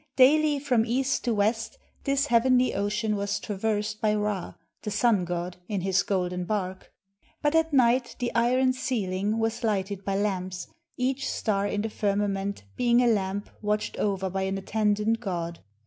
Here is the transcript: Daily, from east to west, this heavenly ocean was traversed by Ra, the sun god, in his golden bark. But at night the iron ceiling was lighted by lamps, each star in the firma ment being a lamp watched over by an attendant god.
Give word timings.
Daily, 0.15 0.57
from 0.59 0.83
east 0.83 1.23
to 1.25 1.33
west, 1.35 1.77
this 2.05 2.25
heavenly 2.25 2.73
ocean 2.73 3.15
was 3.15 3.39
traversed 3.39 4.01
by 4.01 4.15
Ra, 4.15 4.55
the 4.81 4.89
sun 4.89 5.25
god, 5.25 5.57
in 5.67 5.81
his 5.81 6.01
golden 6.01 6.43
bark. 6.43 6.91
But 7.43 7.53
at 7.53 7.71
night 7.71 8.15
the 8.17 8.33
iron 8.33 8.73
ceiling 8.73 9.37
was 9.37 9.63
lighted 9.63 10.03
by 10.03 10.15
lamps, 10.15 10.65
each 10.97 11.29
star 11.29 11.67
in 11.67 11.83
the 11.83 11.89
firma 11.91 12.27
ment 12.27 12.63
being 12.75 13.03
a 13.03 13.05
lamp 13.07 13.51
watched 13.61 13.95
over 13.97 14.27
by 14.27 14.41
an 14.41 14.57
attendant 14.57 15.19
god. 15.19 15.59